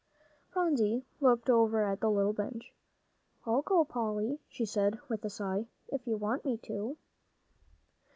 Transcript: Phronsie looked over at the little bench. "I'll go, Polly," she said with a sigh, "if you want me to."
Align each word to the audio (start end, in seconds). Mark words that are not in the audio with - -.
Phronsie 0.49 1.05
looked 1.19 1.47
over 1.47 1.83
at 1.85 1.99
the 1.99 2.09
little 2.09 2.33
bench. 2.33 2.73
"I'll 3.45 3.61
go, 3.61 3.85
Polly," 3.85 4.39
she 4.49 4.65
said 4.65 4.97
with 5.09 5.23
a 5.23 5.29
sigh, 5.29 5.67
"if 5.89 6.07
you 6.07 6.17
want 6.17 6.43
me 6.43 6.57
to." 6.63 6.97